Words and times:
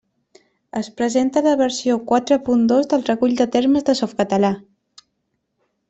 Es 0.79 0.87
presenta 1.01 1.43
la 1.49 1.53
versió 1.59 1.99
quatre 2.13 2.39
punt 2.49 2.65
dos 2.73 2.91
del 2.95 3.07
Recull 3.13 3.39
de 3.43 3.51
termes 3.59 3.89
de 3.91 3.99
Softcatalà. 4.03 4.53